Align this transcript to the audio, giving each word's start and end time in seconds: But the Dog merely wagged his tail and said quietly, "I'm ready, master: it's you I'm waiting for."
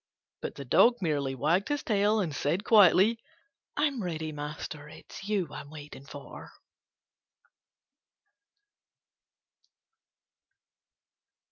But 0.41 0.55
the 0.55 0.65
Dog 0.65 0.95
merely 0.99 1.35
wagged 1.35 1.67
his 1.69 1.83
tail 1.83 2.19
and 2.19 2.35
said 2.35 2.63
quietly, 2.63 3.19
"I'm 3.77 4.01
ready, 4.01 4.31
master: 4.31 4.89
it's 4.89 5.25
you 5.27 5.47
I'm 5.51 5.69
waiting 5.69 6.05
for." 6.07 6.53